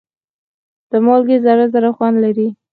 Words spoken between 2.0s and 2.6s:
لري.